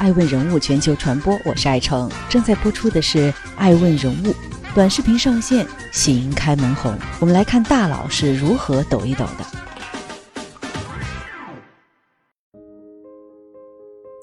[0.00, 2.10] 爱问人物全球传播，我是爱成。
[2.26, 4.34] 正在播出的是爱问人物
[4.74, 6.96] 短视频上线，喜迎开门红。
[7.20, 9.44] 我们来看大佬是如何抖一抖的。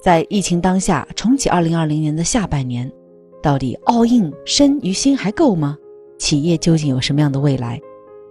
[0.02, 2.90] 在疫情当下，重启2020年的下半年，
[3.40, 5.76] 到底 all in 身与心还够吗？
[6.18, 7.80] 企业究竟有什么样的未来？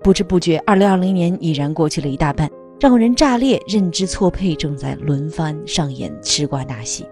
[0.03, 2.51] 不知不觉，2020年已然过去了一大半。
[2.77, 7.05] 让人炸裂，认知错配正在轮番上演吃瓜大戏。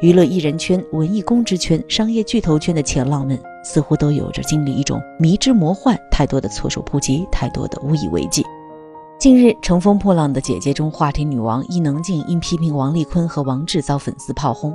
[0.00, 8.42] 娱乐艺人圈、文艺公知圈、商业巨头圈的前浪们，似乎都有着经历一种迷之魔幻，太多的措手不及，太多的无以为继。
[9.18, 14.74] 近日，《乘风破浪的姐姐》中话题女王伊能静因批评王丽坤和王志遭粉丝炮轰，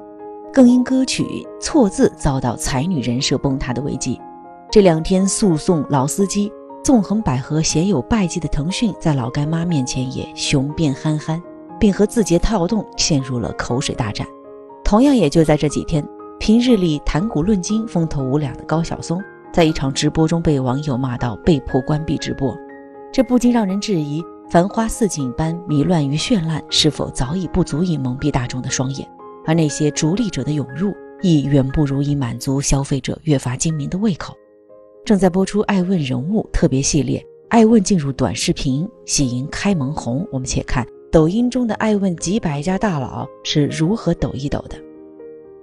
[0.53, 1.25] 更因歌曲
[1.59, 4.21] 错字遭到才女人设崩塌的危机。
[4.69, 6.51] 这两天诉讼老司机。
[6.83, 11.41] 纵横捭阖、鲜有败绩的腾讯，在老干妈面前也雄辩憨憨，
[11.79, 14.27] 并和字节跳动陷入了口水大战。
[14.85, 16.07] 同样，也就在这几天，
[16.39, 19.19] 平日里谈古论今、风头无两的高晓松，
[19.51, 22.55] 在一场直播中被网友骂到被迫关闭直播，
[23.11, 29.09] 这不禁让人质疑：繁花似锦般迷乱与绚烂，是否早已不足以蒙蔽大众的双眼？
[29.43, 34.35] 而那些逐利者的涌入，亦远不如以满足消费者越发精明的胃口。
[35.03, 40.27] 正在播出《爱问人物》特别系列，爱问进入短视频，喜迎开门红。
[40.31, 44.75] 我们且看抖音中的爱问几百家大佬是如何抖一抖的。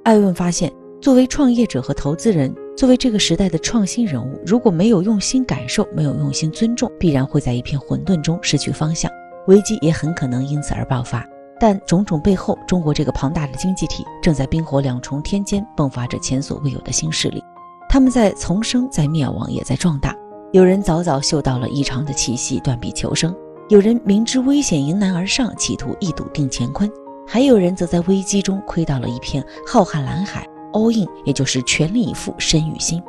[0.03, 9.11] 爱问发现，作为创业者和投资人，作为这个时代的创新人物，如果没有用心感受，没有用心尊重，必然会在一片混沌中失去方向，
[9.47, 11.27] 危机也很可能因此而爆发。
[11.61, 17.42] 但种种背后，中国这个庞大的经济体正在冰火两重天间迸发着前所未有的新势力。
[17.89, 20.17] 他们在丛生，在灭亡，也在壮大。
[20.53, 23.33] 有人早早嗅到了异常的气息，断臂求生；
[23.73, 26.87] 有人明知危险，迎难而上，企图一赌定乾坤；
[27.27, 33.03] 还有人则在危机中窥到了一片浩瀚蓝海，all in，也就是全力以赴，身与心。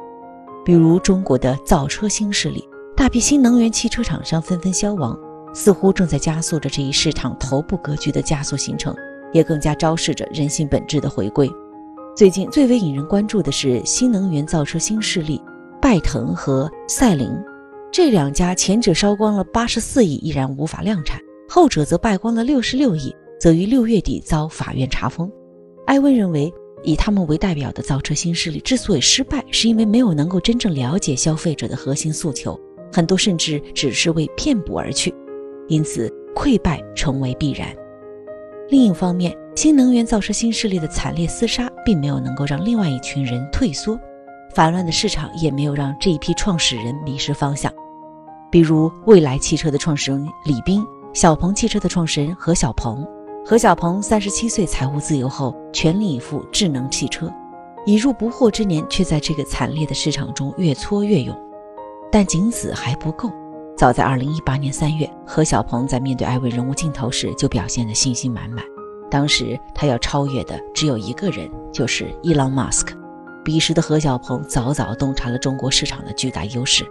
[0.63, 2.65] 比如中国的造车新势力，
[2.95, 5.19] 大批新能源汽车厂商纷纷消亡，
[5.53, 8.95] 似乎正在加速着这一市场头部格局的加速形成，
[9.33, 11.51] 也更加昭示着人性本质的回归。
[12.15, 15.41] 最近最为引人关注的是新能源造车新势力
[15.81, 17.29] 拜腾和赛麟，
[17.93, 25.31] 这两家前者烧光了八十四亿依然无法量产，后者则败光了六十六亿，则于六月底遭法院查封。
[25.85, 26.51] 艾问认为，
[26.81, 32.59] 以他们为代表的造车新势力之所以失败，是因为没有能够真正了解消费者的核心诉求，
[32.91, 35.13] 很多甚至只是为骗补而去，
[35.67, 37.67] 因此溃败成为必然。
[38.69, 43.99] 另一方面，新能源造车新势力的惨烈厮杀，并没有能够让另外一群人退缩，
[44.55, 47.71] 烦乱的市场也没有让这一批创始人迷失方向。
[48.53, 53.03] 比如，蔚来汽车的创始人李斌，小鹏汽车的创始人何小鹏。
[53.43, 57.33] 何小鹏三十七岁财务自由后，全力以赴智能汽车，
[57.83, 61.35] 已入不惑之年，却在这个惨烈的市场中越挫越勇。
[62.11, 63.27] 但仅此还不够。
[63.75, 68.63] 早在二零一八年三月，何小鹏在面对艾问人物镜头时，就表现得信心满满。
[69.09, 72.95] 当时他要超越的只有一个人，就是伊朗马斯克。
[73.43, 76.85] 彼时的何小鹏早早洞察了中国市场的巨大优势，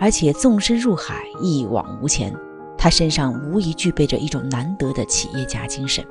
[0.00, 2.34] 而且纵身入海，一往无前。
[2.78, 6.02] 他身上无疑具备着一种难得的企业家精神。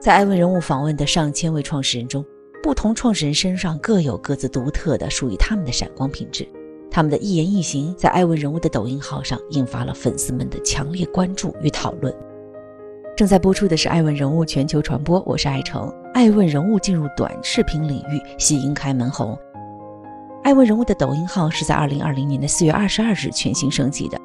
[0.00, 2.24] 在艾问人物访问的上千位创始人中，
[2.62, 6.48] 不同创始人身上各有各自独特的、属于他们的闪光品质。
[6.90, 12.12] 他们的一言一行，在艾问人物的抖音号上引发了粉丝们的强烈关注与讨论。
[13.14, 15.92] 正在播出的是《爱问人物全球传播》，我是爱成。
[16.14, 19.38] 爱问人物进入短视频领域，喜迎开门红。
[20.50, 24.20] 爱问人物的抖音号是在二零二零年的四月二十二日全新升级的，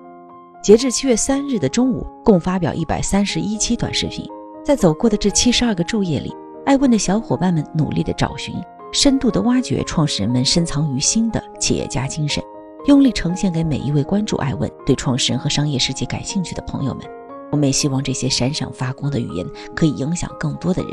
[0.59, 4.27] 截至七月三日的中午，共发表一百三十一期短视频。
[4.63, 6.35] 在走过的这七十二个昼夜里，
[6.65, 8.55] 爱问的小伙伴们努力的找寻，
[8.91, 12.43] 深度的挖掘创始人们深藏于心的企业家精神，
[12.87, 17.05] 用力呈现给每一位关注爱问、对创始人和商业世界感兴趣的朋友们。
[17.51, 19.45] 我们也希望这些闪闪发光的语言
[19.75, 20.91] 可以影响更多的人。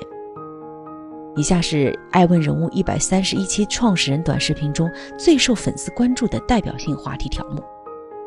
[1.35, 7.63] 以下是爱问人物一百三十一期创始人短视频中最受粉丝关注的代表性话题条目。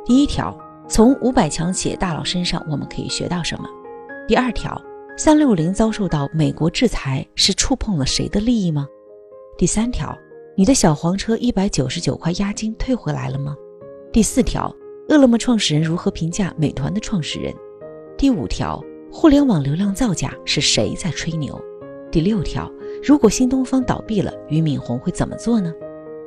[0.03, 0.57] 第一条，
[0.87, 3.69] 从五百强企业大佬身上我们可以学到什么？
[4.27, 4.81] 第二条，
[5.15, 8.87] 三六零遭受到美国制裁是触碰了谁的利益吗？
[9.55, 10.17] 第三条，
[10.57, 13.55] 你的小黄车一百九十九块押金退回来了吗？
[14.11, 14.75] 第四条，
[15.09, 17.53] 饿了么创始人如何评价美团的创始人？
[18.17, 21.55] 第五条，互联网流量造假是谁在吹牛？
[22.11, 22.71] 第六条，
[23.05, 25.71] 如果新东方倒闭了，俞敏洪会怎么做呢？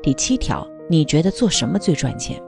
[0.01, 2.41] 第七条，你觉得做什么最赚钱？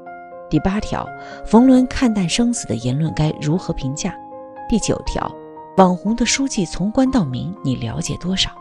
[0.48, 1.04] 第八条，
[1.44, 4.14] 冯仑看淡生死的言论该如何评价？
[4.68, 5.28] 第九条，
[5.78, 8.52] 网红的书记从官到民，你了解多少？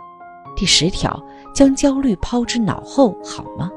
[0.56, 1.24] 第十条，
[1.54, 3.70] 将焦虑抛之脑后好吗？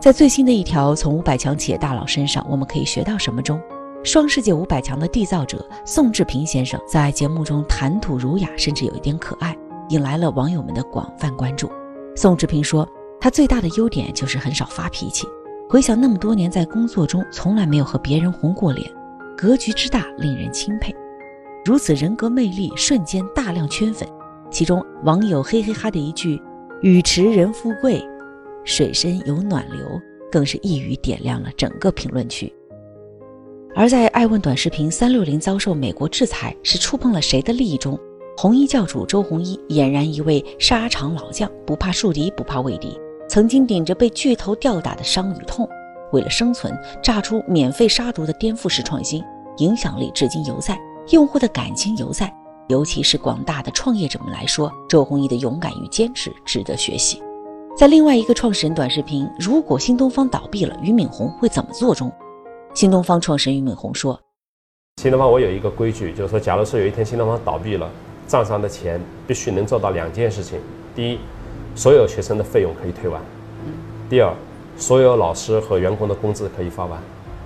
[0.00, 3.42] 在最新的一条从五百强企业大佬身上，我们可以学到什么？
[3.42, 3.60] 中，
[4.04, 9.58] 双世界五百强的缔造者宋志平先生在节目中谈吐儒雅，甚至有一点可爱，
[9.88, 11.70] 引来了网友们的广泛关注。
[12.16, 12.88] 宋志平说，
[13.20, 15.26] 他最大的优点就是很少发脾气。
[15.68, 18.88] 回想那么多年在工作中，从来没有和别人红过脸，
[19.36, 20.94] 格局之大令人钦佩。
[21.64, 24.06] 如此人格魅力，瞬间大量圈粉。
[24.50, 26.40] 其中网友嘿嘿哈的一句
[26.82, 28.06] “雨池人富贵，
[28.64, 32.52] 水深有暖流”，更是一语点亮了整个评论区。
[33.74, 37.98] 而在爱问短视频三六零遭受美国制裁是触碰了谁的利益中，
[38.36, 42.98] 红衣教主周鸿祎俨然一位沙场老将，不怕树敌，不怕畏敌。
[43.28, 45.68] 曾经顶着被巨头吊打的伤与痛，
[46.12, 49.22] 为了生存炸出免费杀毒的颠覆式创新，
[49.58, 50.76] 影响力至今犹在，
[51.10, 52.32] 用户的感情犹在。
[52.68, 57.22] 尤其是广大的创业者们来说，周鸿祎的勇敢与坚持值得学习。
[57.76, 62.10] 在另外一个创始人短视频“如果新东方倒闭了，俞敏洪会怎么做”中，
[62.74, 64.18] 新东方创始人俞敏洪说
[65.00, 67.90] ：“新东方我有一个规矩，就是说，假如说有一天新东方倒闭了，
[68.26, 70.58] 账上的钱必须能做到两件事情：
[70.94, 71.18] 第一，
[71.74, 73.20] 所有学生的费用可以退完；
[74.08, 74.32] 第二，
[74.76, 77.00] 所有老师和员工的工资可以发完。”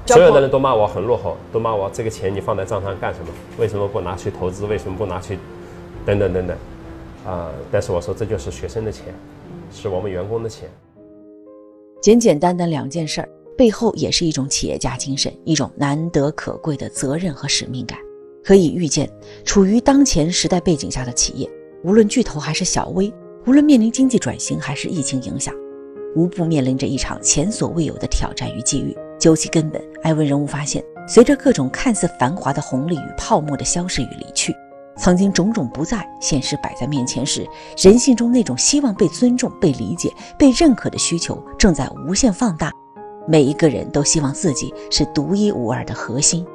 [0.07, 3.27] 所有的人都骂我很落后，都骂我这个钱你放在账上干什么？
[3.59, 4.65] 为什么不拿去投资？
[4.65, 5.39] 为什么不拿去
[6.07, 6.57] 等等等等？
[7.27, 7.51] 啊！
[7.71, 9.15] 但是我说这就是学生的钱，
[9.71, 10.67] 是我们员工的钱。
[12.01, 17.99] 简简单单两件事儿，背后也是一种企业家精神，一种难得可贵的责任和使命感。
[18.49, 19.07] 可以预见，
[19.45, 21.47] 处于当前时代背景下的企业，
[21.85, 23.13] 无论巨头还是小微，
[23.45, 25.55] 无论面临经济转型还是疫情影响，
[26.17, 28.97] 无不面临着一场前所未有的挑战与机遇。
[29.21, 34.55] 究其根本，艾文人物发现，随着各种看似繁华的红利与泡沫的消失与离去，
[34.97, 37.47] 曾经种种不在，现实摆在面前时，
[37.77, 42.73] 人性中那种希望被尊重、被理解、被认可的需求正在无限放大。
[43.27, 46.47] 每一个人都希望自己是独一无二的核心。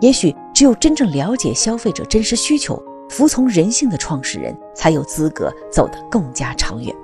[0.00, 6.94] 也许只有真正了解消费者真实需求、服从人性的创始人，才有资格走得更加长远。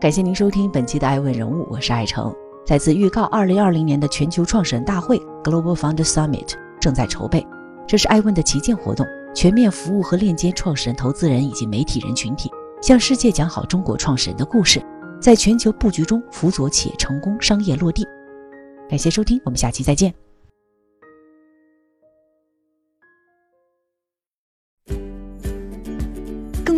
[0.00, 2.34] 感谢您收听本期的艾问人物，我是艾诚。
[2.66, 7.46] 再次预告，二零二零年的全球创始人大会 （Global Founder Summit） 正在筹备。
[7.86, 12.50] 这是艾问的旗舰活动，全面服务和链接创始人、投资人以及媒体人群体，
[12.82, 14.82] 向世界讲好中国创始人的故事，
[15.20, 18.06] 在全球布局中辅佐企业成功商业落地。
[18.88, 20.23] 感谢收听，我们下期再见。